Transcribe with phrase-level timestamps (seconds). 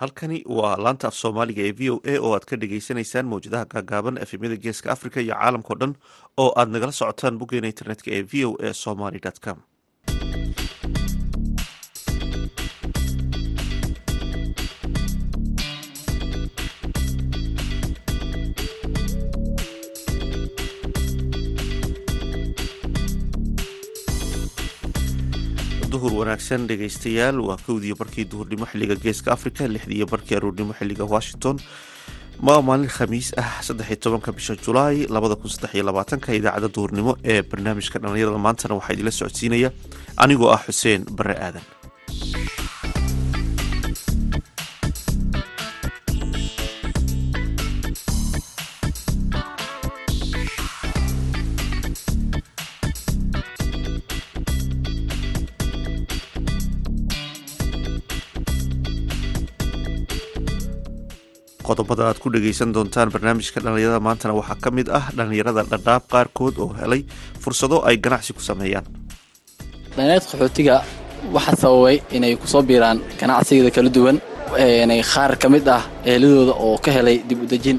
[0.00, 4.20] halkani waa laanta af soomaaliga ee v o a oo aad ka dhagaysanaysaan mawjadaha gaagaaban
[4.24, 5.92] efemyada geeska africa iyo caalamkao dhan
[6.44, 9.58] oo aad nagala socotaan boggeena internetka ee v o a somaly com
[26.00, 31.60] duhur wanaagsan dhegaystayaal waa kowdiiyo barkii duhurnimo xilliga geeska africa lixdiiyo barkii aroornimo xilliga washington.
[32.40, 36.68] Ma maalin khamiis ah saddex iyo tobanka bisha julaay labada kun saddex iyo labaatanka idaacadda
[36.76, 39.70] duhurnimo ee barnaamijka dhallinyarada maantana waxaa idinla socodsiinaya.
[40.16, 41.64] Anigoo ah xuseen bare aadan
[61.70, 66.54] qodobada aad ku dhagaysan doontaan barnaamijka dhallinyarada maantana waxaa ka mid ah dhallinyarada dhadhaab qaarkood
[66.62, 67.02] oo helay
[67.42, 68.86] fursado ay ganacsi ku sameeyaan.
[69.96, 70.76] Dhalinyarada qaxootiga
[71.36, 74.16] waxaa sababay inay ku soo biiraan ganacsigada kala duwan
[75.12, 77.78] qaar ka mid ah eheladooda oo ka helay dib udejin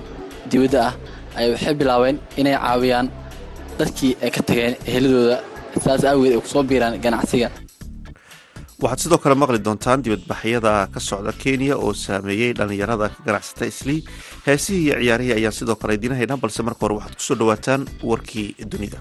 [0.52, 0.94] dibadda ah
[1.40, 3.08] ay waxay bilaabeen inay caawiyaan
[3.80, 5.38] dadkii ay ka tageen eheladooda
[5.86, 7.48] saas aageed ay ku soo biiraan ganacsiga
[8.84, 14.00] waxaad sidoo kale maqli doontaan dibadbaxyada ka socda kenya oo saameeyey dhallinyarada ka ganacsata islii.
[14.48, 17.82] Heesihii iyo ciyaarihii ayaan sidoo kale idiin haynaa balse marka hore waxaad ku soo dhawaataan
[18.10, 19.00] warkii dunida.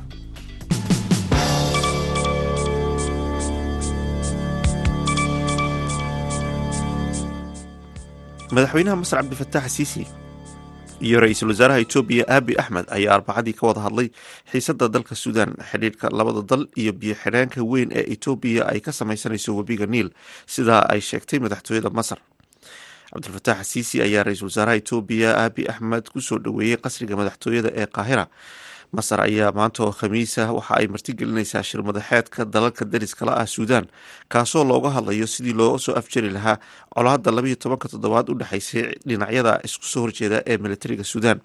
[8.55, 10.03] Madaxweynaha masar cabdifatax siisi
[11.07, 14.09] iyo ra'iisul wasaaraha etoobiya aabi axmed ayaa arbacadii ka wada hadlay
[14.53, 19.57] xiisada dalka suudan xidhiidhka labada dal iyo biyo xidheenka weyn ee etoobiya ay ka sameysanayso
[19.59, 20.09] webiga niil
[20.47, 22.19] sidaa ay sheegtay madaxtooyada masar.
[23.11, 28.25] Cabdilfataax siisi ayaa ra'iisul wasaaraha etoobiya aabi axmed ku soo dhoweeyey qasriga madaxtooyada ee qaahira
[28.97, 33.85] masar ayaa maanta oo khamiisa waxa ay martigelinaysaa shirmadaxeedka dalalka dariskala ah suudan
[34.33, 36.57] kaasoo looga hadlayo sidii loo soo afjari lahaa
[36.95, 41.39] colaadda labayo tobanka toddobaad u dhexaysay dhinacyada isku soo horjeeda ee militariga suudan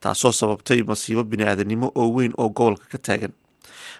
[0.00, 3.32] taasoo sababtay masiibo bini-aadanimo oo weyn oo gobolka ka taagan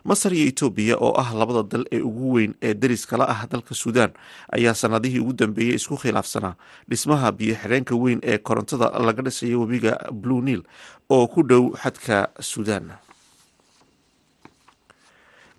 [0.04, 4.10] masar iyo etoobiya oo ah labada dal ee ugu weyn ee dariskala ah dalka suudan
[4.52, 6.54] ayaa sanadihii ugu dambeeyey isku khilaafsanaa.
[6.88, 10.62] Dhismaha biyo xidheenka weyn ee korontada laga dhisayo webiga blue niil
[11.10, 12.92] oo ku dhow xadka suudan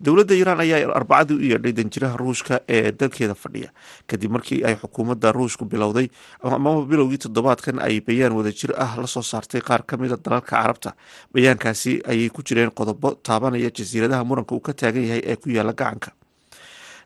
[0.05, 3.69] dowladda iiraan ayaa arbacadii u yeedhay danjiraha ruushka ee dalkeeda fadhiya.
[4.07, 6.07] Kadib markii ay xukuumadda ruushku bilowday
[6.43, 10.93] amaba bilowgii toddobaadkan ay bayaan wadajir ah la soo saartay qaar ka mida dalalka carabta.
[11.33, 15.73] Bayaankaasi ayay ku jireen qodobo taabanaya jasiiradaha muranka uu ka taagan yahay ee ku yaalla
[15.73, 16.11] gacanka.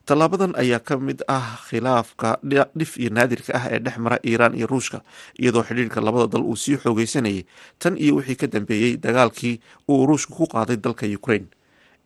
[0.06, 2.38] Tallaabadan ayaa ka mid ah khilaafka
[2.76, 5.02] dhif iyo naadirka ah ee dhex mara iiraan iyo ruushka
[5.40, 7.46] iyadoo xidhiirka labada dal uu sii xoogeysanayay
[7.80, 9.56] tan iyo wixii ka dambeeyey dagaalkii
[9.90, 11.48] uu ruushku ku qaaday dalka ukraine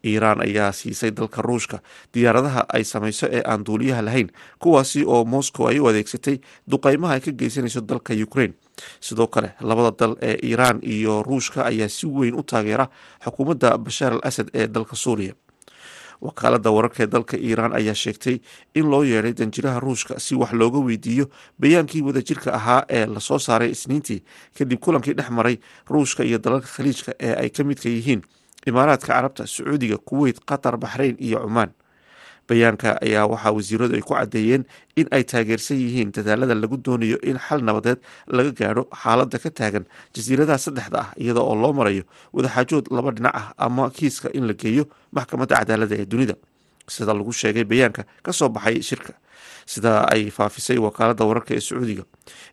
[0.05, 1.79] iiraan ayaa siisay dalka ruushka.
[2.13, 7.21] Diyaaradaha ay samayso ee aan duuliyaha lahayn kuwaasi oo moscow ay u adeegsatay duqeymaha ay
[7.21, 8.53] ka geysanayso dalka ukraine.
[9.01, 12.89] Sidoo kale labada dal ee iiraan iyo ruushka ayaa si weyn u taageera
[13.25, 15.33] xukuumadda bashaar al asad ee dalka suuriya.
[16.21, 18.39] Wakaalada wararka ee dalka iiraan ayaa sheegtay
[18.75, 21.25] in loo yeedhay danjiraha ruushka si wax looga weydiiyo
[21.61, 24.23] bayaankii wadajirka ahaa ee la soo saaray isniintii
[24.57, 25.57] kadib kulankii dhex maray
[25.89, 28.21] ruushka iyo dalalka khaliijka ee ay ka midka yihiin
[28.69, 31.71] imaaraadka carabta sacuudiga kuweyt qatar baxrayn iyo cumaan
[32.49, 34.63] bayaanka ayaa waxaa wasiiradu ay ku caddeeyeen
[34.99, 37.99] in ay taageersan yihiin dadaalada lagu doonayo in xal nabadeed
[38.37, 39.85] laga gaadho xaaladda ka taagan
[40.15, 42.03] jasiiradaha saddexda ah iyada oo loo marayo
[42.35, 46.35] wadaxaajood laba dhinac ah ama kiiska in la geeyo maxkamadda cadaaladda ee dunida.
[46.87, 49.11] Sida lagu sheegay bayaanka ka soo baxay shirka
[49.73, 52.03] sida ay faafisay wakaaladda wararka ee sacuudiga.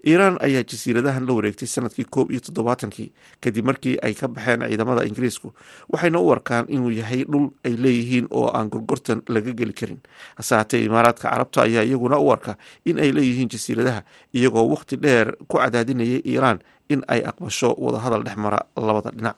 [0.07, 3.09] Iiraan ayaa jasiiradahan la wareegtay sannadkii koob iyo toddobaatankii
[3.43, 5.49] kadib markii ay ka baxeen ciidamada ingiriisku
[5.93, 10.01] waxayna u arkaan inuu yahay dhul ay leeyihiin oo aan gorgortan laga geli karin.
[10.39, 12.53] Hase haatee imaaraadka carabta ayaa iyaguna u arka
[12.85, 14.03] in ay leeyihiin jasiiradaha
[14.35, 16.59] iyagoo waqti dheer ku cadaadinayay iiraan
[16.93, 19.37] in ay aqbasho wadahadal dhex mara labada dhinac.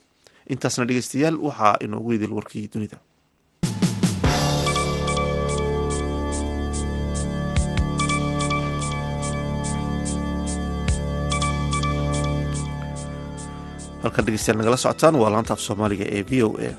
[0.52, 2.98] Intaasna dhegeystayaal waxaa inoogu idil warkii dunida
[14.06, 16.70] halkan dhegeystayaal nagala socotaan waa laanta af soomaaliga ee v o a.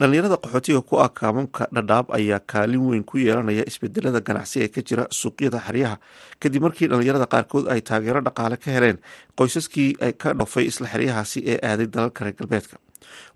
[0.00, 4.80] Dhallinyarada qaxootiga ku ah kaamamka dhadhaab ayaa kaalin weyn ku yeelanaya isbedelada ganacsi ee ka
[4.88, 5.96] jira suuqyada xeryaha
[6.42, 8.98] kadib markii dhallinyarada qaarkood ay taageero dhaqaale ka heleen
[9.38, 9.90] qoysaskii
[10.22, 12.76] ka dhoofay isla xeryahaasi ee aaday dalalka reer galbeedka.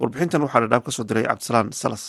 [0.01, 2.05] Warbixintan waxaa dhadhaab ka soo diray cabdisalaan salas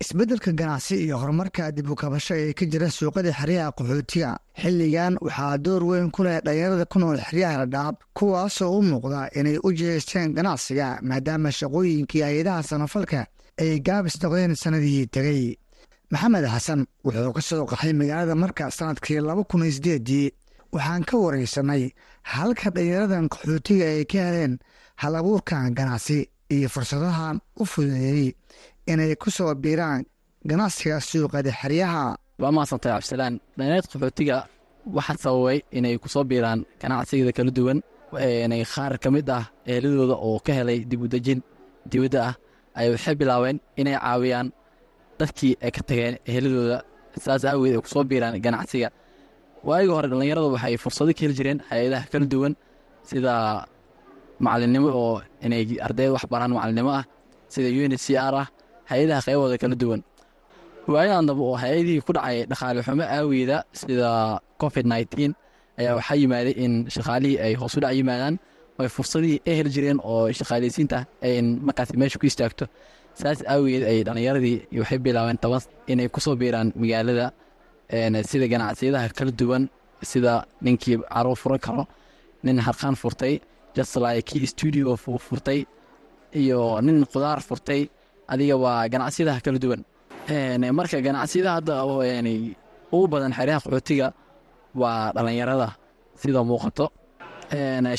[0.00, 4.30] isbeddelka ganacsi iyo horumarka dib u kabasho ee ka jira suuqada xeryaha qaxootiga.
[4.62, 9.58] Xilligan waxaa door weyn ku leh dhalinyarada ku nool xeryaha dhadhaab kuwaasoo u muuqda inay
[9.66, 13.26] u jeesteen ganacsiga maadaama shaqooyinkii hay'adaha samafalka
[13.60, 15.42] ay gaabis noqdeen sannadihii tegey
[16.10, 20.30] maxamed xasan wuxuu ka soo qaxay magaalada marka sannadkii laba kun iyo sideedii
[20.74, 21.82] waxaan ka waraysanay
[22.32, 24.52] halka dhalinyaradan qaxootiga ay ka heleen
[25.02, 26.18] hal abuurkan ganacsi
[26.54, 28.30] iyo fursadahan u fududeeyey
[28.92, 30.00] inay ku soo biiraan
[30.50, 32.04] ganacsiga suuqada xeryaha
[32.42, 34.36] waa mahadsantay cabdisalaan dhalinyarada qaxootiga
[34.96, 37.78] waxaa sababay inay ku soo biiraan ganacsigada kala duwan
[38.72, 41.40] qaar ka mid ah eeladooda oo ka helay dib u dejin.
[41.90, 42.34] Dibadda ah
[42.78, 44.48] ay waxay bilaabeen inay caawiyaan
[45.18, 46.78] dadkii ay ka tageen eheladooda
[47.24, 48.88] saas aaweed ay ku soo biiraan ganacsiga.
[49.68, 52.52] Waagii hore dhallinyarada waxay fursado ka heli jireen hay'adaha kala duwan
[53.08, 53.32] sida
[54.44, 57.04] macalinimo oo inay ardayda wax baraan macalinimo ah
[57.52, 58.46] sida un c ah
[58.90, 60.00] hay'adaha qaybooda kala duwan.
[60.92, 65.32] Waayadan dambe oo hay'adihii ku dhacay dhaqaale xumo aaweeda sida covid nneteen
[65.80, 68.34] ayaa waxaa yimaaday in shaqaalihii ay hoos u dhac yimaadaan
[68.80, 71.34] ay fursadihii ay heli jireen oo shaqaaleysiinta ay
[71.66, 72.64] markaas meesha ku istaagto.
[73.20, 75.60] Saas aaweed ay dhallinyaradii waxay bilaabeen taban
[75.92, 77.26] inay ku soo biiraan magaalada
[78.30, 79.62] sida ganacsiyadaha kala duwan
[80.10, 80.32] sida
[80.64, 81.84] ninkii carruur furan karo
[82.44, 83.34] nin harqaan furtay
[83.76, 84.96] jaslay kii stuudio
[85.28, 85.60] furtay
[86.40, 87.80] iyo nin khudaar furtay
[88.32, 89.80] adiga waa ganacsiyadaha kala duwan.
[90.78, 91.74] Marka ganacsiyada hadda
[92.94, 94.06] ugu badan xeryaha qaxootiga
[94.80, 95.68] waa dhallinyarada
[96.20, 96.86] sida muuqato.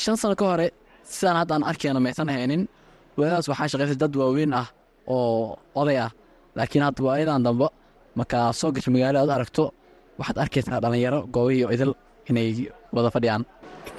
[0.04, 0.68] Shan sano ka hore
[1.04, 2.62] sidaan hadda aan maysan haynin
[3.18, 4.68] waadaas waxaa shaqaysay dad waaweyn ah
[5.08, 6.12] oo oday ah.
[6.58, 7.68] Laakiin hadda waayadan dambe
[8.20, 9.64] markaa soo gasho magaalo aad aragto
[10.20, 11.92] waxaad arkaysaa dhallinyaro goobihii idil
[12.30, 12.50] inay
[12.96, 13.44] wada fadhiyaan.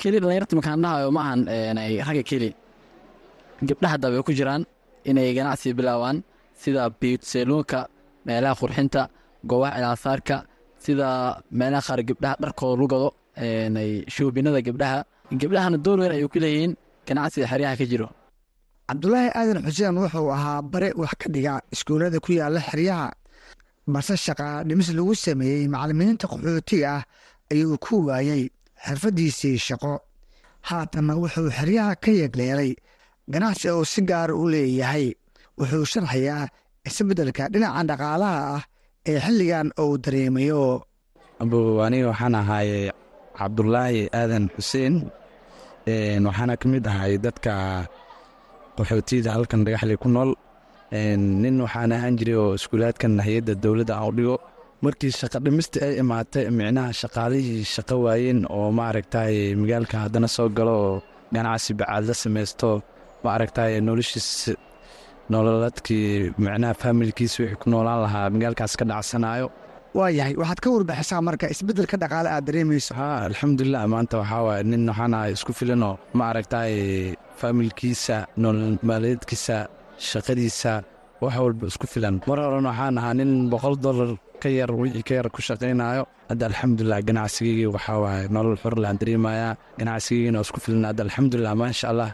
[0.00, 0.81] Keli dhallinyarta markaan
[1.15, 1.41] ma ahan
[2.09, 2.50] ragga keli
[3.69, 4.62] gabdhaha way ku jiraan
[5.08, 6.19] inay ganacsi bilaabaan
[6.62, 7.79] sida biutseluunka
[8.26, 9.02] meelaha qurxinta
[9.49, 10.37] goobaha cilaasaarka
[10.85, 11.08] sida
[11.58, 13.08] meelaha qaar gabdhaha dharkooda lugado
[14.14, 14.99] shoobinada gabdhaha.
[15.41, 16.73] Gabdhahana door weyn ayuu ku leeyihiin
[17.06, 18.08] ganacsiga xeryaha ka jiro.
[18.88, 23.08] Cabdulaahi aadan xuseen wuxuu ahaa bare wax ka dhiga iskuullada ku yaalla xeryaha.
[23.93, 27.03] Balse shaqaa dhimis lagu sameeyey macalimiinta qaxootiga ah
[27.53, 28.43] ayuu ku waayey
[28.87, 29.94] xirfaddiisii shaqo.
[30.69, 32.70] Haatanna wuxuu xeryaha ka yeegleelay
[33.32, 35.06] ganacsi uu si gaara u leeyahay
[35.59, 36.44] wuxuu sharxayaa
[36.88, 38.62] isbeddelka dhinaca dhaqaalaha ah
[39.11, 40.62] ee xilligan uu dareemayo.
[41.87, 42.71] Aniga waxaan ahaay
[43.38, 44.94] cabdulaahi aadan xuseen
[46.27, 47.53] waxaana ka mid ahay dadka
[48.77, 50.31] qaxootiyada halkan dhagaxley ku nool.
[51.43, 54.37] Nin waxaan ahaan jiray oo iskuulaadkan hay'adda dowladda aan u dhigo.
[54.85, 60.75] Markii shaqa dhimista ay imaatay micnaha shaqaalihii shaqo waayeen oo maaragtay magaalka haddana soo galo
[60.87, 60.94] oo
[61.35, 62.71] ganacsi bacaad la samaysto
[63.25, 64.28] maaragtay noloshiis
[65.32, 69.46] nololadkii micnaha faamilkiisa wixii ku noolaan lahaa magaalkaas ka dhacsanayo
[69.99, 70.34] waa yahay.
[70.40, 72.93] Waxaad ka warbixisaa marka isbeddelka dhaqaale aad dareemayso.
[73.00, 76.72] Ha alxamdulilah maanta waxaa waay nin waxaan ahay isku filanoo ma aragtay
[77.40, 79.56] faamilkiisa nolol maaliyeedkiisa
[80.11, 80.72] shaqadiisa
[81.22, 82.17] wax walba isku filan.
[82.31, 84.11] Mar horen waxaan ahaa nin boqol dollar
[84.43, 89.53] ka yar wixii ka yar ku shaqaynayo hadda alxamdulilah ganacsigeygii waxaa waaye nolol xorlaan dareemayaa.
[89.81, 90.84] Ganacsigeygina isku filan.
[90.91, 92.10] Hadda alxamdulilah maasha allah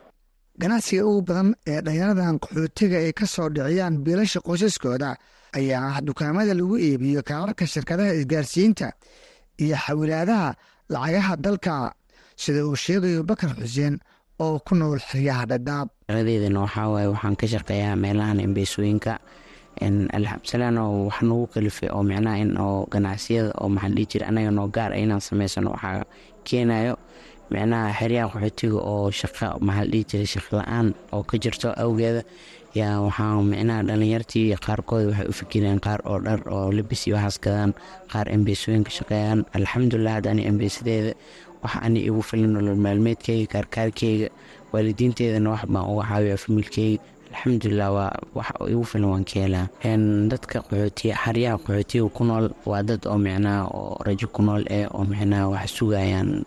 [0.61, 5.11] ganacsiga ugu badan ee dhalinyaradan qaxootiga ay ka soo dhiciyaan biilasha qoysaskooda
[5.59, 8.89] ayaa ah dukaamada lagu iibiyo kaararka shirkadaha isgaarsiinta
[9.65, 10.49] iyo xawilaadaha
[10.93, 11.75] lacagaha dalka
[12.43, 13.95] sida uu sheegayo bakar xuseen
[14.45, 19.13] oo ku nool xeryaha dhadhaab shaqadeydana waxaa waaye waxaan ka shaqeeyaa meelahan embeesooyinka
[20.17, 24.51] alxabsalaan oo wax nagu kalifay oo micnaha in oo ganacsiyada oo maxaa dhihi jira anaga
[24.57, 26.05] noo gaar inaan sameysano waxaa
[26.49, 26.95] keenayo
[27.53, 32.23] micnaha xeryaha qaxootiga oo shaqa maxaa dhihi jiray shaq la'aan oo ka jirto awgeeda.
[32.81, 37.39] Yaa waxaa micnaha dhalinyartii qaarkood waxay u fikireen qaar oo dhar oo labis iyo waxaas
[37.45, 37.73] gadaan
[38.13, 39.41] qaar embeesooyinka shaqeeyaan.
[39.57, 41.13] Alxamdulilah hadda ani embeesadeeda
[41.63, 44.29] wax ani igu filan nolol maalmeedkeyga kaarkaarkeyga
[44.73, 47.01] waalidiinteedana wax baan uga caawiya familkeyga
[47.47, 49.69] alxamdulilah waa wax igu filan waan ka helaa
[50.31, 54.87] dadka qaxootiya xaryaha qaxootiga ku nool waa dad oo micnaha oo rajo ku nool eh
[54.91, 56.43] oo micnaha wax sugayaan.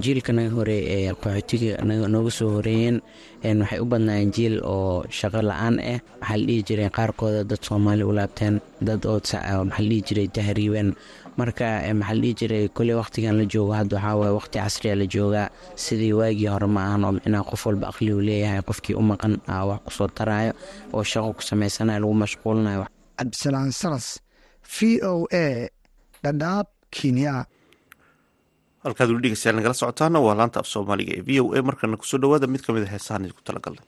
[0.00, 3.00] Jiilka naga horeey ee qaxootiga nooga soo horeeyeen
[3.44, 8.02] waxay u badnaayeen jiil oo shaqo la'aan ah waxaa la dhihi jiray qaarkooda dad soomaali
[8.04, 10.94] u laabteen dad oo maxaa la dhihi jiray tahriibeen
[11.40, 11.66] marka
[12.00, 15.46] maxaa la dhihi jiray koley waqtigan la joogo hadda waxaa waaye waqti casriya la joogaa
[15.84, 19.34] sidii waagii hore ma ahan oo micnaha qof walba aqli uu leeyahay qofkii u maqan
[19.68, 20.52] wax ku soo taraayo
[20.94, 22.86] oo shaqo ku sameysanayo lagu mashquulinayo.
[23.18, 24.06] Cabdisalaan salas
[24.74, 24.76] v
[25.10, 25.12] o
[25.44, 25.44] a
[26.24, 26.66] dhadhaab
[26.96, 27.34] kenya.
[28.84, 31.62] Halkaad weli dhegeystayaal nagala socotaana waa laanta af soomaaliga ee v o a.
[31.68, 33.84] Markana ku soo dhawaada mid ka mid a heesahan idinku talagalnay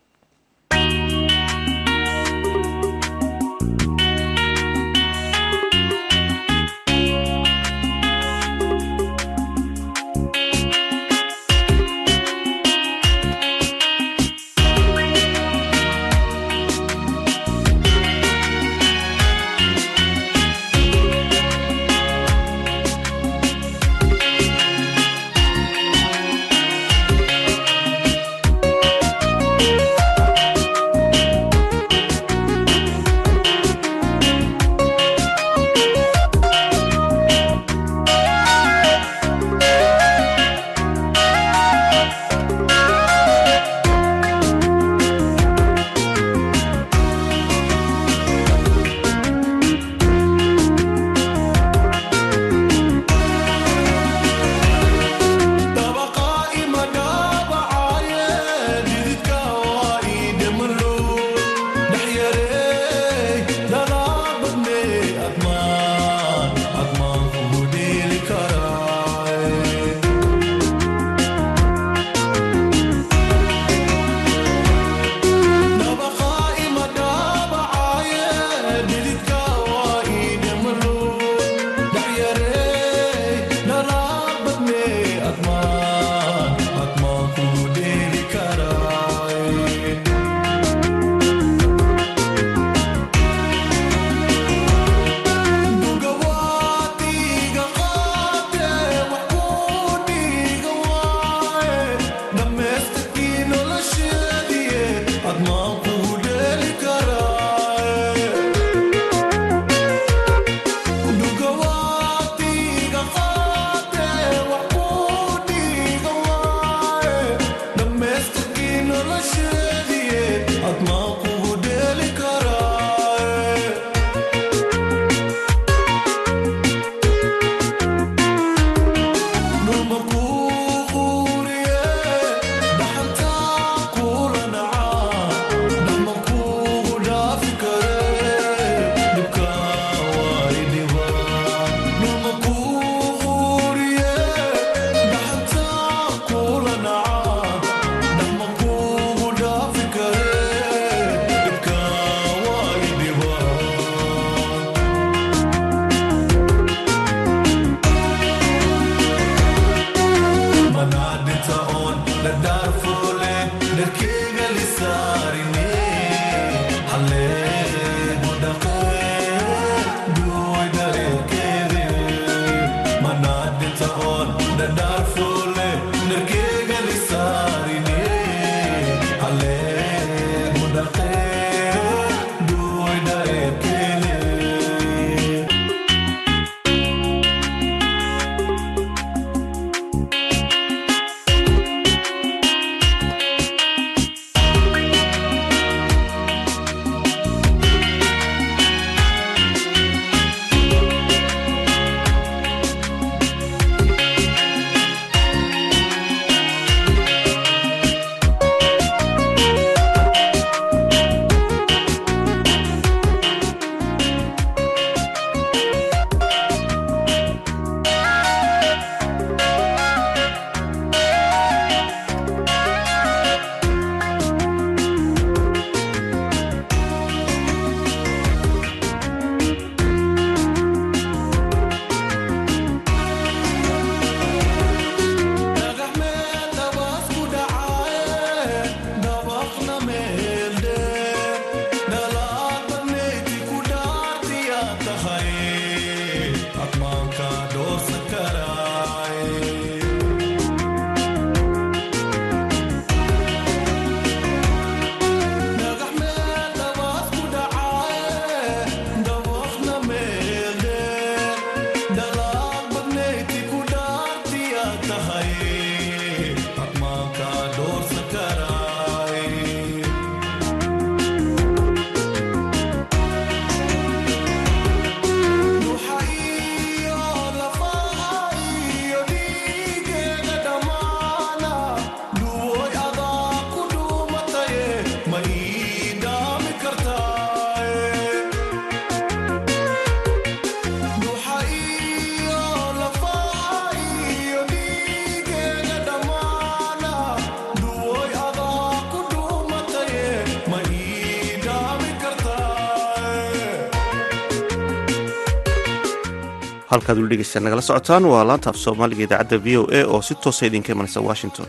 [306.70, 308.04] halkaad weli dhegeysta nagala socotaan.
[308.12, 311.46] Waa laanta af soomaaliga idaacadda v o a oo si toosa idinka imanaysa washington.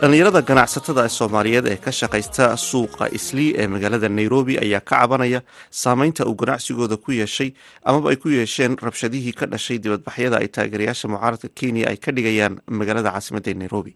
[0.00, 5.40] Dhallinyarada ganacsatada soomaaliyeed ee ka shaqaysta suuqa islii ee magaalada nairobi ayaa ka cabanaya
[5.70, 7.50] saameynta uu ganacsigooda ku yeeshay
[7.84, 12.54] amaba ay ku yeesheen rabshadihii ka dhashay dibadbaxyada ay taageerayaasha mucaaradka kenya ay ka dhigayaan
[12.78, 13.92] magaalada caasimadda ee nairobi.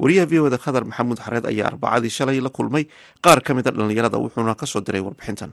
[0.00, 2.84] Wariyaha v oda khadar maxamuud xareed ayaa arbacadii shalay la kulmay.
[3.24, 5.50] Qaar ka mida dhallinyarada wuxuuna ka soo diray warbixintan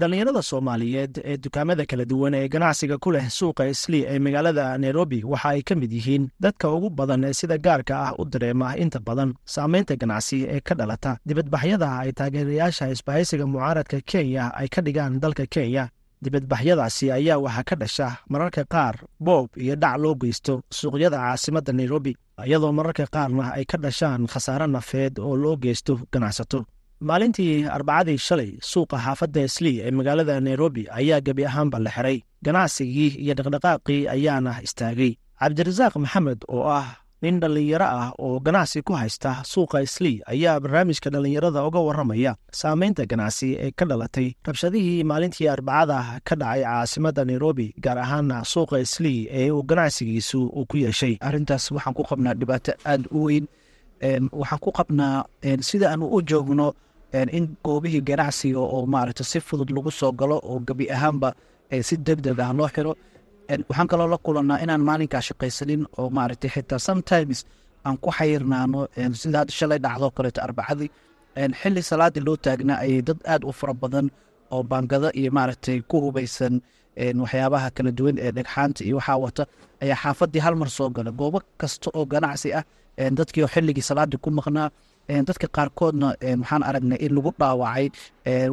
[0.00, 5.18] dhallinyarada soomaaliyeed ee dukaamada kala duwan ee ganacsiga ku leh suuqa islii ee magaalada nairobi
[5.32, 9.00] waxa ay ka mid yihiin dadka ugu badan ee sida gaarka ah u dareema inta
[9.08, 11.12] badan saameynta ganacsi ee ka dhalata.
[11.28, 15.84] Dibadbaxyada ay taageerayaasha isbahaysiga mucaaradka kenya ay ka dhigaan dalka kenya.
[16.24, 18.94] Dibadbaxyadaasi ayaa waxaa ka dhasha mararka qaar
[19.26, 22.12] boob iyo dhac loo geysto suuqyada caasimadda nairobi
[22.46, 26.60] iyadoo mararka qaarna ay ka dhashaan khasaare nafeed oo loo geysto ganacsato
[27.00, 32.18] maalintii arbacadii shalay suuqa xaafadda islii ee magaalada nairobi ayaa gebi ahaanba la xiray.
[32.44, 35.12] Ganacsigii iyo dhaqdhaqaaqii ayaana istaagay.
[35.40, 36.88] Cabdirasaaq maxamed oo ah
[37.22, 43.06] nin dhallinyaro ah oo ganacsi ku haysta suuqa islii ayaa barnaamijka dhallinyarada uga warramaya saameynta
[43.06, 49.20] ganacsi ee ka dhalatay rabshadihii maalintii arbacada ka dhacay caasimadda nairobi gaar ahaana suuqa islii
[49.30, 51.14] ee uu ganacsigiisu uu ku yeeshay.
[51.20, 53.46] Arrintaas waxaan ku qabnaa dhibaato aada u weyn.
[54.40, 55.24] Waxaan ku qabnaa
[55.68, 56.68] sida aanu u joogno
[57.12, 61.28] in goobihii ganacsiga oo maaragta si fudud lagu soo galo oo gebi ahaanba
[61.88, 62.92] si deg deg ah loo xiro.
[63.68, 67.38] Waxaan kaloo la kulanaa inaan maalinkaa shaqaysanin oo maaragtay xitaa sometimes
[67.86, 68.80] aan ku xayirnaano
[69.20, 70.90] sida hadda shalay dhacdoo kaleeto arbacadii
[71.60, 74.06] xili salaadii loo taagnaa ayay dad aada u fara badan
[74.54, 76.54] oo baangado iyo maaragtay ku hubaysan
[77.22, 79.42] waxyaabaha kala duwan ee dhegxaanta iyo waxaa wata
[79.82, 81.10] ayaa xaafadii hal mar soo gala.
[81.18, 82.64] Goobo kasta oo ganacsi ah
[83.18, 84.68] dadkii oo xilligii salaadii ku maqnaa
[85.08, 86.08] dadka qaarkoodna
[86.40, 87.86] waxaan aragnay in lagu dhaawacay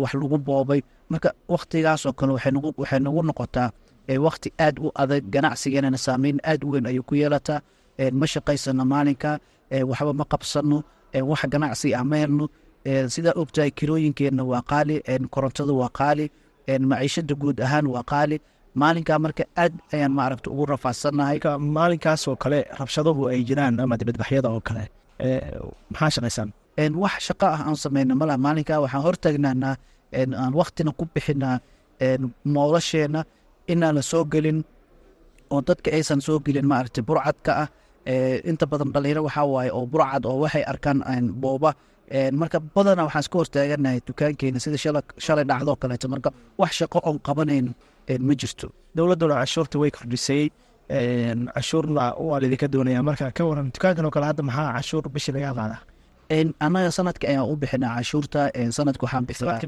[0.01, 0.81] wax lagu boobay.
[1.09, 3.69] Marka waktigaasoo kale waxay nagu noqotaa
[4.25, 7.59] wakti aad u adag ganacsigeenana saameyn aad u weyn ayay ku yeelataa
[8.19, 9.31] ma shaqaysano maalinka
[9.89, 10.77] waxba ma qabsano
[11.29, 12.45] wax ganacsi ah ma helno.
[13.13, 14.95] Sidaa ogtahay kirooyinkeenna waa qaali
[15.33, 16.25] korontada waa qaali
[16.89, 18.37] maciishada guud ahaan waa qaali.
[18.81, 21.37] Maalinkaa marka aad ayaan maaragta ugu rafaadsannahay
[21.75, 24.83] maalinkaasoo kale rabshaduhu ay jiraan ama dibadbaxyada oo kale
[25.93, 26.49] maxaa shaqaysaan
[27.03, 29.75] wax shaqo ah aan samayna malaha maalinkaa waxaan hortaagnaanaa
[30.43, 31.55] aan waktina ku bixinaa
[32.55, 33.21] nolosheenna
[33.73, 34.59] inaan la soo gelin
[35.53, 37.67] oo dadka aysan soo gelin maaragtay burcadka ah.
[38.49, 40.99] Inta badan dhalinyaro waxaa waaye oo burcad oo waxay arkaan
[41.41, 41.71] booba.
[42.39, 44.77] Marka badana waxaan iska hortaaganahay dukaankeena sida
[45.25, 46.07] shalay dhacdoo kaleeto.
[46.13, 46.29] Marka
[46.61, 47.67] wax shaqo oon qabanayn
[48.27, 48.67] ma jirto.
[48.95, 50.43] Dowladduna cashuurta way kordhisay
[50.89, 53.03] cashuurna waa lidinka doonaya.
[53.03, 55.79] Marka ka waran dukaankan oo kale hadda maxaa cashuur bishii laga qaadaa?
[56.59, 58.41] Annaga sanadka ayaan u bixinaa cashuurta.
[58.77, 59.59] Sanadka waxaan bixinaa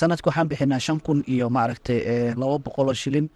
[0.00, 1.98] sanadka waxaan bixinaa shan kun iyo maaragtay
[2.40, 3.26] laba boqoloo shilin.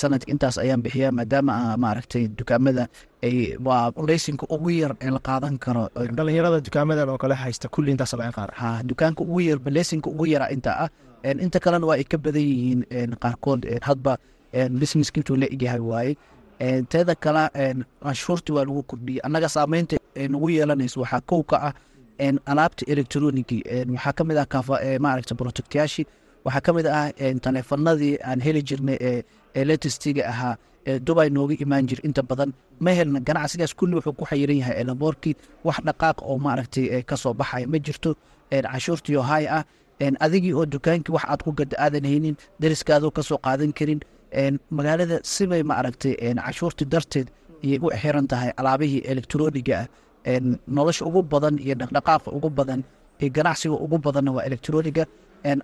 [0.00, 2.84] Sanadka intaas ayaan bixiyaa maadaama maaragtay dukaamada
[3.22, 5.88] ay waa leysinka ugu yar ee la qaadan karo.
[6.16, 10.26] Dhalinyarada dukaamadan oo kale haysta kulli intaas laga qaada ha dukaanka ugu yarba leysinka ugu
[10.32, 10.88] yara intaa ah
[11.44, 14.12] inta kalena waa ay ka badan yihiin qaarkood hadba
[14.80, 16.12] businesska intuu la egyahay waaye
[16.88, 17.44] teeda kale
[18.02, 19.96] canshuurta waa lagu kordhiyey annaga saameynta
[20.28, 21.72] nagu yeelanayso waxaa kow ka ah
[22.46, 23.58] alaabta electronigi
[23.94, 24.46] waxaa ka mid ah
[25.00, 26.06] maaragta protectyaashii
[26.44, 28.98] waxaa ka mid ah taleefanadii aan heli jirnay
[29.54, 31.98] ee letistiga ahaa ee dubay nooga imaan jir.
[32.06, 37.02] Inta badan ma helna ganacsigaas kulli wuxuu ku xayiran yahay elaboorkii wax dhaqaaq oo maaragtay
[37.02, 38.14] ka soo baxaya ma jirto
[38.50, 39.64] cashuurtii oo hay ah
[40.20, 44.00] adigii oo dukaankii wax aad ku gada aadan haynin dariskaadoo ka soo qaadan karin
[44.76, 46.14] magaalada sibay maaragtay
[46.46, 47.28] cashuurtii darteed
[47.64, 49.86] ayay u xiran tahay alaabihii electroniga ah.
[50.76, 52.80] Nolosha ugu badan iyo dhaqdhaqaaqa ugu badan
[53.20, 55.04] iyo ganacsiga ugu badanna waa electroniga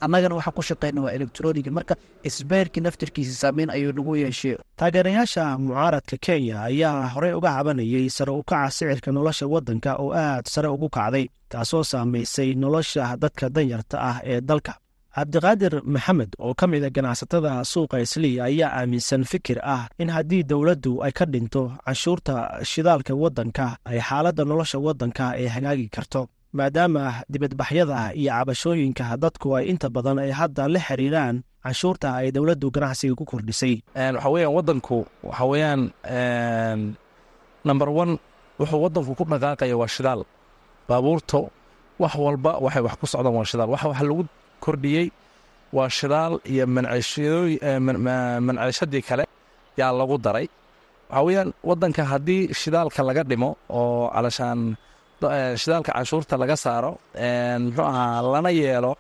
[0.05, 1.95] annagana waxaa ku shaqeyna waa electroniga marka
[2.29, 8.43] isbeerkii naftirkiisa saameyn ayuu nagu yeeshay taageerayaasha mucaaradka kenya ayaa horey uga cabanayay sare u
[8.51, 14.17] kaca sicirka nolosha waddanka oo aad sare ugu kacday taasoo saamaysay nolosha dadka danyarta ah
[14.33, 14.73] ee dalka
[15.17, 20.43] cabdiqaadir maxamed oo ka mid a ganacsatada suuqa islii ayaa aaminsan fikir ah in haddii
[20.51, 22.35] dowladdu ay ka dhinto canshuurta
[22.71, 26.23] shidaalka waddanka ay xaaladda nolosha waddanka ay hagaagi karto.
[26.59, 32.67] Maadaama dibadbaxyada iyo cabashooyinka dadku ay inta badan ay hadda la xiriiraan canshuurta ay dowladdu
[32.75, 33.75] ganacsiga ku kordhisay.
[33.95, 35.45] Waxa weeyaan waddanku waxa
[37.69, 38.13] number one
[38.61, 40.21] wuxuu waddanku ku dhaqaaqaya waa shidaal.
[40.89, 41.41] Baabuurto
[42.03, 43.71] wax walba waxay wax ku socdaan waa shidaal
[44.65, 45.07] kordhiyey
[45.77, 46.65] waa shidaal iyo
[48.47, 49.25] manceeshadii kale
[49.81, 50.47] yaa lagu daray.
[51.11, 54.61] Waxaa weeyaan waddanka haddii shidaalka laga dhimo oo calashaan
[55.63, 56.93] shidaalka canshuurta laga saaro
[57.65, 58.93] muxuu ahaa lana yeelo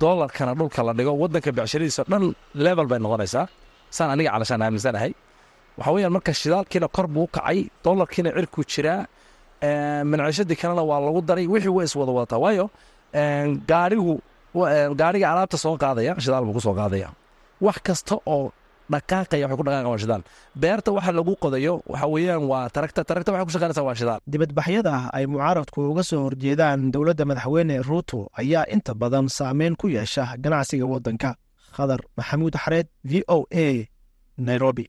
[0.00, 2.24] doolarkana dhulka la dhigo waddanka becshiradiisa dhan
[2.66, 3.44] level bay noqonaysaa.
[3.96, 5.12] Saan aniga calashaan aaminsanahay.
[5.78, 9.00] Waxaa weyaan marka shidaalkiina kor buu kacay dolarkiina cirkuu jiraa
[10.10, 12.38] manciishadii kalena waa lagu daray wixii way iswada wadataa.
[12.44, 12.66] Waayo
[13.70, 14.14] gaarigu
[15.00, 17.08] gaariga alaabta soo qaadaya shidaal buu ku soo qaadaya.
[17.60, 18.52] Wax kasta oo
[18.92, 20.22] dhaqaaqaya waxay ku dhaqaaqan waa shidaal.
[20.62, 24.20] Beerta waxa lagu qodayo waxa weeyaan waa taragta taragta waxay ku shaqaynaysaa waa shidaal.
[24.32, 30.24] Dibadbaxyada ay mucaaradku uga soo horjeedaan dowladda madaxweyne ruuto ayaa inta badan saameyn ku yeesha
[30.44, 31.30] ganacsiga waddanka.
[31.76, 33.66] Khadar maxamuud xareed v o a
[34.38, 34.86] nairobi.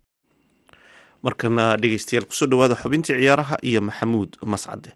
[1.26, 4.90] Markana dhegeystayaal ku soo dhawaada xubintii ciyaaraha iyo maxamuud mascade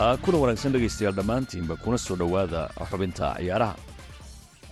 [0.00, 3.76] kuna wanaagsan dhegaystayaal dhammaantiinba kuna soo dhowaada xubinta ciyaaraha.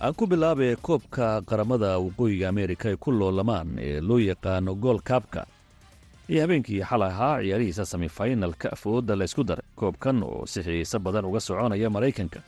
[0.01, 5.45] Aan ku bilaabay koobka qaramada waqooyiga ameerika ay ku loolamaan ee loo yaqaano gool kaabka
[6.29, 9.65] iyo habeenkii xalay ahaa ciyaarihiisa semifinalka afoodda la ysku daray.
[9.75, 12.39] Koobkan oo si xiiso badan uga soconaya maraykanka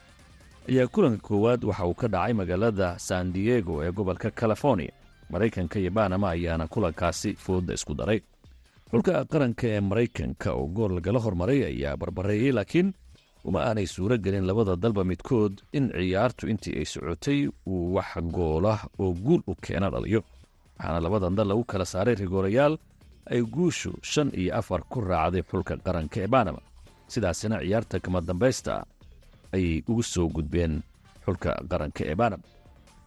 [0.70, 4.92] ayaa kulanka koowaad waxa uu ka dhacay magaalada san diego ee gobolka california.
[5.30, 8.22] Maraykanka iyo banama ayaana kulankaasi foodda isku daray
[8.92, 12.90] xulka qaranka ee maraykanka oo gool lagala hormaray ayaa barbareeyey laakiin
[13.48, 17.40] uma aanay suuro gelin labada dalba midkood in ciyaartu intii ay socotay
[17.72, 20.22] uu wax goolah oo guul u keena dhaliyo.
[20.78, 22.74] Waxaana labadan dal lagu kala saaray rigoorayaal
[23.32, 26.62] ay guushu shan iyo afar ku raacday xulka qaranka ee banama
[27.14, 28.74] sidaasina ciyaarta kama dambaysta
[29.56, 30.74] ayay ugu soo gudbeen
[31.26, 32.44] xulka qaranka ee banama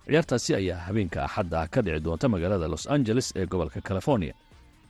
[0.06, 4.34] ciyaartaasi ayaa habeenka axadda ka dhici doonta magaalada los angeles ee gobolka california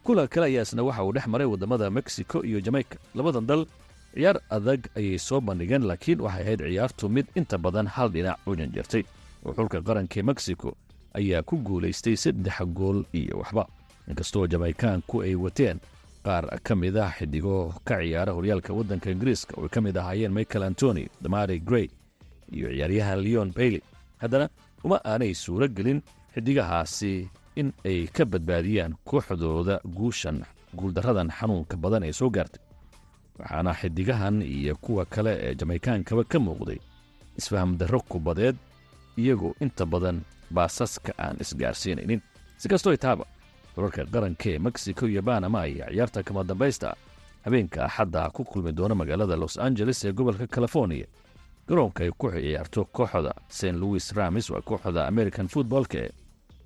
[0.04, 2.96] kulan kale ayaa isna waxa uu dhex maray waddamada mexico iyo jamaica.
[3.14, 3.66] Labadan dal
[4.14, 8.56] ciyaar adag ayay soo bandhigeen laakiin waxay ahayd ciyaartu mid inta badan hal dhinac u
[8.56, 9.02] janjartay
[9.44, 10.76] oo xulka qaranka ee mexico
[11.14, 13.66] ayaa ku guulaystay saddex gool iyo waxba.
[14.08, 15.80] Inkastoo jamaykaanku ay wateen
[16.24, 20.32] qaar ka mid ah xidigo ka ciyaara horyaalka waddanka ingiriiska oo ay ka mid ahaayeen
[20.32, 21.88] michael antony damari grey
[22.52, 23.82] iyo ciyaaryahan leon bailey.
[24.20, 24.48] Haddana
[24.84, 26.02] uma aanay suuro gelin
[26.34, 30.44] xidigahaasi in ay ka badbaadiyaan kooxdooda guushan
[30.76, 32.62] guuldaradan xanuunka badan ee soo gaartay
[33.38, 36.78] waxaana xidigahan iyo kuwa kale ee jamaykaankaba ka muuqday
[37.38, 38.56] isfaham darro kubadeed
[39.16, 40.22] iyagoo inta badan
[40.54, 42.20] baasaska aan isgaarsiinaynin.
[42.58, 43.24] Si kastoo taaba
[43.74, 46.94] xulalka qaranka ee mexico iyo banama ayaa ciyaarta kama dambaysta.
[47.44, 51.06] Habeenka axadda ku kulmi doona magaalada los angeles ee gobolka california.
[51.68, 55.98] Garoonka ay ku ciyaarto kooxda st louis ramis waa kooxda american footballka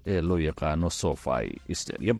[0.07, 2.19] ee loo yaqaano sofi stadium.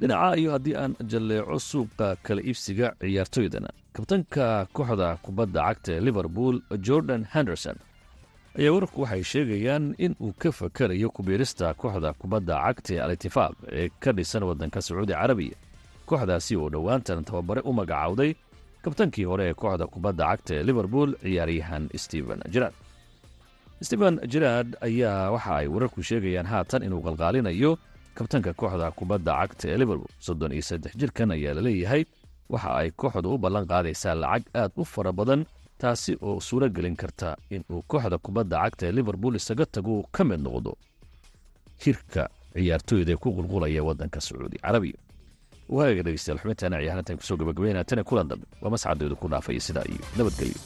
[0.00, 6.56] Dhinaca iyo haddii aan jalleeco suuqa kala iibsiga ciyaartoydana kabtanka kooxda kubadda cagta ee liverpool
[6.86, 7.76] jordan henderson
[8.58, 13.88] ayaa wararku waxay sheegayaan in uu ka fakarayo kubiirista kooxda kubadda cagta ee al-itifaaq ee
[14.02, 15.56] ka dhisan waddanka sacuudi carabiya.
[16.08, 18.30] Kooxdaasi oo dhowaantan tababare u magacaawday
[18.84, 22.74] kabtankii hore ee kooxda kubadda cagta ee liverpool ciyaaryahan stephen jeraad
[23.86, 27.70] stephen jeraad ayaa waxa ay wararku sheegayaan haatan inuu qalqaalinayo
[28.18, 32.02] kabtanka kooxda kubadda cagta ee liverpool soddon iyo saddex jirkan ayaa la leeyahay.
[32.52, 35.40] Waxa ay kooxdu u ballan qaadaysaa lacag aad u fara badan
[35.80, 40.40] taasi oo suuro gelin karta inuu kooxda kubadda cagta ee liverpool isaga tagu ka mid
[40.46, 40.72] noqdo.
[41.84, 42.22] Hirka
[42.54, 44.98] ciyaartooyda ku qulqulaya waddanka sacuudi carabiya.
[45.76, 49.86] Waaga dhegeystayaal xubintaana ciyaarantan ku soo gabagabeynaa tane kulan dambe waa mascadooda ku dhaafaya sidaa
[49.92, 50.58] iyo nabadgelyo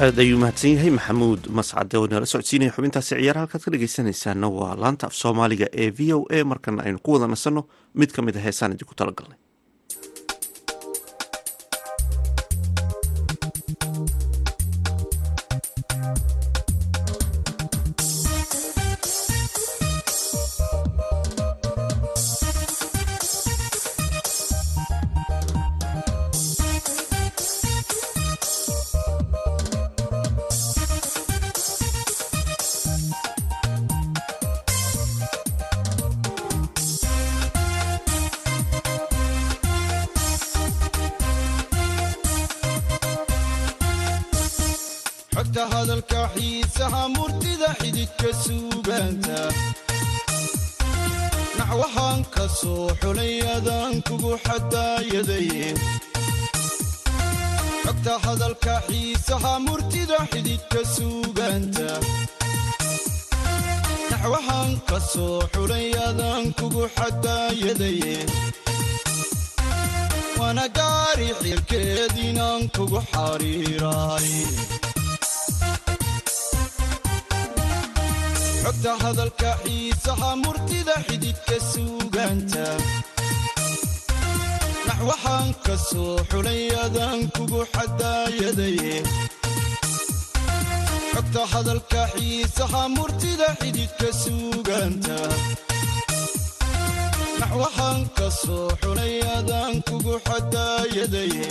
[0.00, 4.74] aad ayuu mahadsan yahay maxamuud mascade oo inala socodsiinaya xubintaasi ciyaar halkaad ka dhegeysanaysaana waa
[4.82, 6.44] laanta af soomaaliga ee v o a.
[6.44, 7.62] Markana aynu ku wada nasanno
[7.94, 9.38] mid ka mid a heesaan idinku talagalnay
[45.82, 49.38] hadalka xiisaha murtida xididka suugaanta.
[51.58, 55.48] Naxwahaan ka soo xulay adaan kugu xadaayaday
[57.84, 61.88] xogta hadalka xiisaha murtida xididka suugaanta.
[64.10, 68.00] Naxwahaan ka soo xulay adaan kugu xadaayaday
[70.38, 74.30] waana gaari xilkeediinaan kugu xariiray
[78.72, 82.66] xogta hadalka xiisaha murtida xididka suugaanta
[84.86, 88.94] nax waxaan ka soo xulay adaan kugu xadaayadaye
[91.12, 95.18] xogta hadalka xiisaha murtida xididka suugaanta
[97.40, 101.48] nax waxaan ka soo xulay adaan kugu xadaayadaye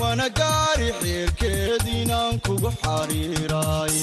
[0.00, 3.96] waana gaari xeerkeediinaan kugu xariiray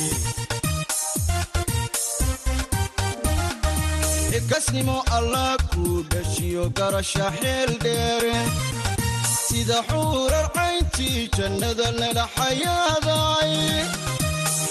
[4.52, 8.36] xilkasnimo allah kuu dhashiyo garasha xeel dheere.
[9.48, 13.54] Sida xuurar cayntii jannada lala xayaaday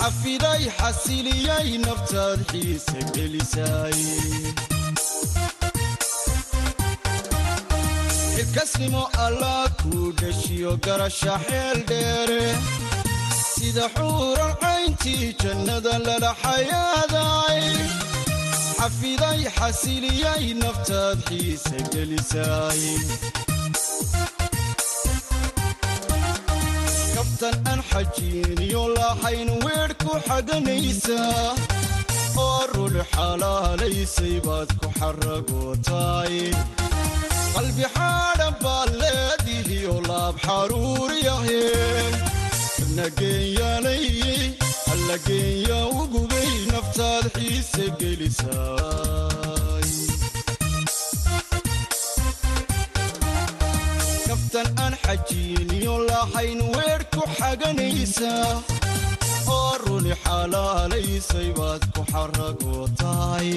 [0.00, 3.98] xafiday xasiliyay naftaad xiisa gelisay.
[8.36, 12.44] Xilkasnimo allah kuu dhashiyo garasha xeel dheere.
[13.54, 17.64] Sida xuurar cayntii jannada lala xayaaday
[18.80, 22.82] xafiday xasiliyay naftaad xiisa gelisay.
[27.14, 31.44] Kabtan aan xajiiniyo lahayn weedh ku xaganaysaa
[32.44, 36.34] oo rul xalaalaysay baad ku xaragootaay
[37.54, 41.62] qalbi xaadhan baad leedihiyo laab xaruuriyahe
[42.96, 44.42] nageenyaalayey
[45.00, 49.88] alla geenya ugubay naftaad xiisa gelisay
[54.28, 58.50] kabtan aan xajiiniyo lahayn weedh ku xaganaysaa
[59.56, 63.50] oo runi xalaalaysay baad ku xaragootaay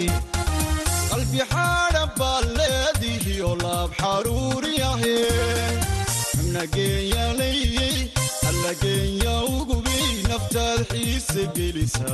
[1.10, 5.18] qalbi xaadhan baad leedihiyo laab xaruuriyahe
[6.54, 7.98] nageenyaalayey
[8.54, 12.14] alla geenya ugubay naftaad xiisa gelisay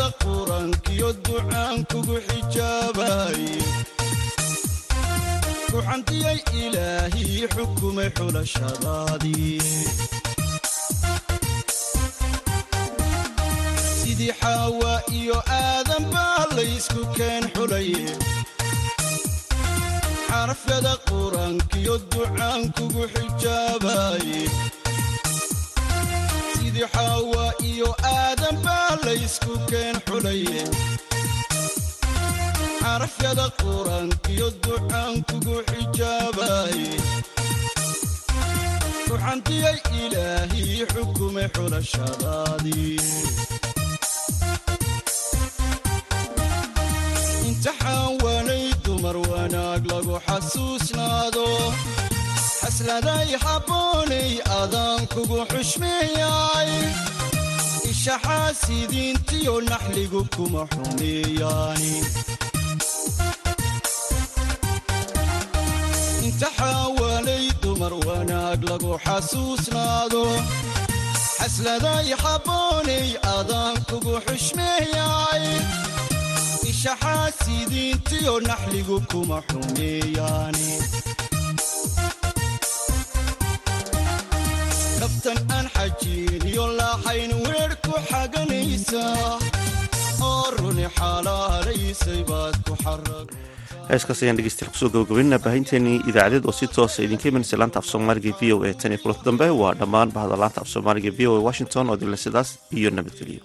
[0.00, 3.56] xarafyada qur'aankiyo ducaan kugu xijaabaye
[5.70, 9.60] kuxantiyay ilaahii xukumay xulashadaadii
[14.00, 18.04] sidii xaawa iyo aadan baa laysku keen xulaye
[20.28, 24.40] xarafyada qur'aankiyo ducaan kugu xijaabaye
[26.80, 30.62] sidii xaawa iyo aadan baa laysku keen xulaye
[32.82, 34.48] xarafyada qur'aankiyo
[35.28, 36.88] kugu xijaabaye
[39.08, 42.96] kuxantiyay ilaahii xukumay xulashadaadii
[47.48, 51.46] imtixaan waanay dumar wanaag lagu xasuusnaado
[52.60, 56.70] xasladay habboonay adaan kugu xushmeeyay.
[57.90, 61.94] Ishaxaasidiintiyo naxligu kuma xumeeyaani
[66.26, 70.24] imtixaan waanay dumar wanaag lagu xasuusnaado.
[71.40, 75.44] Xasladay habboonay adaan kugu xushmeeyay.
[76.70, 80.68] Ishaxaasidiintiyo naxligu kuma xumeeyaani
[85.30, 89.38] kabtan aan xajiiniyo lahayn weedh ku xaganaysaa
[90.22, 93.28] oo runi xalaalaysay baad ku xarag.
[93.90, 97.86] Heeskaas ayaan dhegeystayaal ku soo gabagabaynana baahinteennii idaacadeed oo si toosa idinka imanaysa laanta af
[97.86, 101.20] soomaaliga v o e tan iyo kulanta dambe waa dhammaan bahda laanta af soomaaliga v
[101.30, 103.42] o e washington oo dila sidaas iyo nabadgeliyo